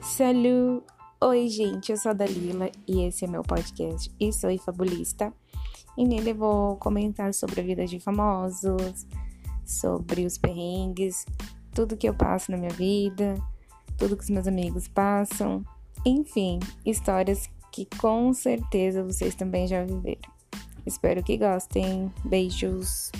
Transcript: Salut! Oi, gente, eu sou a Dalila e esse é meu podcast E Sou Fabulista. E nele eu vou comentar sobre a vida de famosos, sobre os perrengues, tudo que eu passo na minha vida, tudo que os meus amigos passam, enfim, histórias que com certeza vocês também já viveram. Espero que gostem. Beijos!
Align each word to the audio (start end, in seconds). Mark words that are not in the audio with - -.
Salut! 0.00 0.84
Oi, 1.20 1.48
gente, 1.48 1.92
eu 1.92 1.96
sou 1.96 2.10
a 2.10 2.12
Dalila 2.14 2.70
e 2.86 3.02
esse 3.02 3.24
é 3.24 3.28
meu 3.28 3.42
podcast 3.42 4.10
E 4.18 4.32
Sou 4.32 4.56
Fabulista. 4.58 5.32
E 5.96 6.04
nele 6.04 6.30
eu 6.30 6.34
vou 6.34 6.76
comentar 6.76 7.34
sobre 7.34 7.60
a 7.60 7.64
vida 7.64 7.86
de 7.86 8.00
famosos, 8.00 9.06
sobre 9.64 10.24
os 10.24 10.38
perrengues, 10.38 11.26
tudo 11.74 11.96
que 11.96 12.08
eu 12.08 12.14
passo 12.14 12.50
na 12.50 12.56
minha 12.56 12.70
vida, 12.70 13.34
tudo 13.96 14.16
que 14.16 14.24
os 14.24 14.30
meus 14.30 14.46
amigos 14.46 14.88
passam, 14.88 15.64
enfim, 16.04 16.58
histórias 16.84 17.48
que 17.70 17.86
com 17.98 18.32
certeza 18.32 19.04
vocês 19.04 19.34
também 19.34 19.66
já 19.66 19.84
viveram. 19.84 20.20
Espero 20.86 21.22
que 21.22 21.36
gostem. 21.36 22.12
Beijos! 22.24 23.12